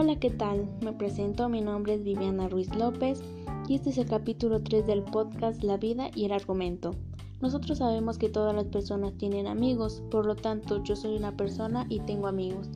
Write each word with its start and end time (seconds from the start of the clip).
Hola, 0.00 0.14
¿qué 0.20 0.30
tal? 0.30 0.68
Me 0.80 0.92
presento, 0.92 1.48
mi 1.48 1.60
nombre 1.60 1.94
es 1.94 2.04
Viviana 2.04 2.48
Ruiz 2.48 2.72
López 2.72 3.20
y 3.66 3.74
este 3.74 3.90
es 3.90 3.98
el 3.98 4.06
capítulo 4.06 4.62
3 4.62 4.86
del 4.86 5.02
podcast 5.02 5.64
La 5.64 5.76
vida 5.76 6.08
y 6.14 6.24
el 6.24 6.30
argumento. 6.30 6.94
Nosotros 7.40 7.78
sabemos 7.78 8.16
que 8.16 8.28
todas 8.28 8.54
las 8.54 8.66
personas 8.66 9.14
tienen 9.18 9.48
amigos, 9.48 10.00
por 10.08 10.24
lo 10.24 10.36
tanto 10.36 10.84
yo 10.84 10.94
soy 10.94 11.16
una 11.16 11.36
persona 11.36 11.84
y 11.88 11.98
tengo 11.98 12.28
amigos. 12.28 12.68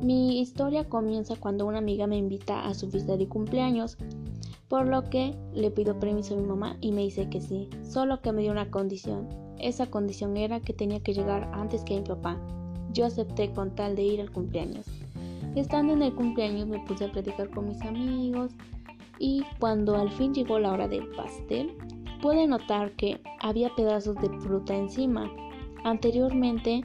Mi 0.00 0.38
historia 0.40 0.88
comienza 0.88 1.34
cuando 1.34 1.66
una 1.66 1.78
amiga 1.78 2.06
me 2.06 2.18
invita 2.18 2.64
a 2.64 2.72
su 2.74 2.88
fiesta 2.88 3.16
de 3.16 3.26
cumpleaños, 3.26 3.98
por 4.68 4.86
lo 4.86 5.10
que 5.10 5.34
le 5.52 5.72
pido 5.72 5.98
permiso 5.98 6.34
a 6.34 6.36
mi 6.36 6.46
mamá 6.46 6.76
y 6.80 6.92
me 6.92 7.00
dice 7.00 7.28
que 7.28 7.40
sí, 7.40 7.68
solo 7.82 8.22
que 8.22 8.30
me 8.30 8.42
dio 8.42 8.52
una 8.52 8.70
condición. 8.70 9.28
Esa 9.58 9.90
condición 9.90 10.36
era 10.36 10.60
que 10.60 10.72
tenía 10.72 11.00
que 11.00 11.14
llegar 11.14 11.50
antes 11.52 11.82
que 11.82 11.96
mi 11.96 12.06
papá. 12.06 12.40
Yo 12.92 13.06
acepté 13.06 13.50
con 13.50 13.74
tal 13.74 13.96
de 13.96 14.04
ir 14.04 14.20
al 14.20 14.30
cumpleaños. 14.30 14.86
Estando 15.54 15.92
en 15.92 16.02
el 16.02 16.14
cumpleaños 16.14 16.68
me 16.68 16.78
puse 16.80 17.06
a 17.06 17.12
platicar 17.12 17.50
con 17.50 17.68
mis 17.68 17.82
amigos 17.82 18.52
y 19.18 19.42
cuando 19.58 19.96
al 19.96 20.10
fin 20.12 20.32
llegó 20.32 20.58
la 20.58 20.72
hora 20.72 20.86
del 20.86 21.08
pastel, 21.08 21.76
pude 22.22 22.46
notar 22.46 22.92
que 22.92 23.20
había 23.40 23.74
pedazos 23.74 24.16
de 24.16 24.30
fruta 24.40 24.76
encima. 24.76 25.30
Anteriormente 25.84 26.82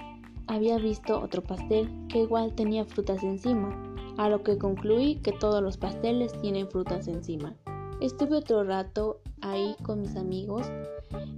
había 0.48 0.78
visto 0.78 1.22
otro 1.22 1.44
pastel 1.44 1.90
que 2.10 2.24
igual 2.24 2.56
tenía 2.56 2.86
frutas 2.86 3.24
encima, 3.24 3.76
a 4.18 4.30
lo 4.30 4.44
que 4.44 4.58
concluí 4.58 5.16
que 5.18 5.32
todos 5.32 5.62
los 5.62 5.78
pasteles 5.78 6.34
tienen 6.42 6.68
frutas 6.70 7.08
encima. 7.08 7.56
Estuve 8.02 8.38
otro 8.38 8.64
rato 8.64 9.22
ahí 9.42 9.76
con 9.84 10.02
mis 10.02 10.16
amigos 10.16 10.70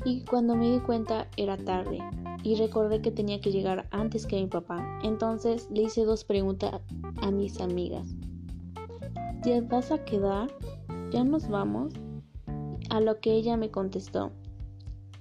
y 0.06 0.22
cuando 0.22 0.56
me 0.56 0.72
di 0.72 0.80
cuenta 0.80 1.28
era 1.38 1.58
tarde 1.58 2.00
y 2.44 2.56
recordé 2.56 3.02
que 3.02 3.12
tenía 3.12 3.42
que 3.42 3.52
llegar 3.52 3.88
antes 3.92 4.26
que 4.26 4.38
mi 4.38 4.48
papá. 4.48 5.00
Entonces 5.04 5.68
le 5.72 5.84
hice 5.84 6.06
dos 6.06 6.24
preguntas 6.24 6.82
a 7.22 7.32
mis 7.32 7.60
amigas. 7.60 8.08
¿Ya 9.44 9.62
vas 9.62 9.92
a 9.92 10.04
quedar? 10.06 10.50
¿Ya 11.12 11.24
nos 11.24 11.50
vamos? 11.50 11.94
A 12.90 13.02
lo 13.02 13.20
que 13.20 13.34
ella 13.34 13.58
me 13.58 13.70
contestó. 13.70 14.32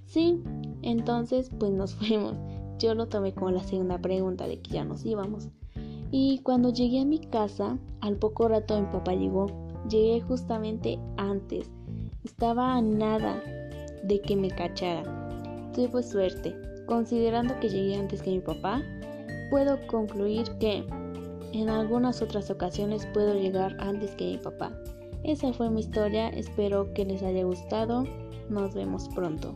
Sí, 0.04 0.42
entonces 0.82 1.50
pues 1.58 1.72
nos 1.72 1.94
fuimos. 1.94 2.34
Yo 2.78 2.94
lo 2.94 3.08
tomé 3.08 3.32
como 3.32 3.50
la 3.50 3.64
segunda 3.64 3.98
pregunta 3.98 4.46
de 4.46 4.60
que 4.60 4.74
ya 4.74 4.84
nos 4.84 5.04
íbamos. 5.04 5.48
Y 6.10 6.38
cuando 6.38 6.72
llegué 6.72 7.00
a 7.00 7.04
mi 7.04 7.18
casa, 7.18 7.78
al 8.00 8.16
poco 8.16 8.48
rato 8.48 8.80
mi 8.80 8.86
papá 8.86 9.14
llegó. 9.14 9.46
Llegué 9.88 10.20
justamente 10.20 10.98
antes. 11.16 11.70
Estaba 12.22 12.76
a 12.76 12.82
nada 12.82 13.42
de 14.06 14.20
que 14.20 14.36
me 14.36 14.50
cachara. 14.50 15.02
Tuve 15.74 16.02
suerte. 16.02 16.54
Considerando 16.86 17.58
que 17.60 17.68
llegué 17.68 17.96
antes 17.96 18.22
que 18.22 18.30
mi 18.30 18.40
papá, 18.40 18.82
puedo 19.50 19.78
concluir 19.88 20.46
que 20.58 20.84
en 21.52 21.68
algunas 21.68 22.22
otras 22.22 22.50
ocasiones 22.50 23.06
puedo 23.12 23.34
llegar 23.34 23.76
antes 23.80 24.12
que 24.12 24.32
mi 24.32 24.38
papá. 24.38 24.72
Esa 25.24 25.52
fue 25.52 25.70
mi 25.70 25.80
historia, 25.80 26.28
espero 26.28 26.92
que 26.94 27.04
les 27.04 27.22
haya 27.22 27.44
gustado. 27.44 28.04
Nos 28.48 28.74
vemos 28.74 29.08
pronto. 29.14 29.54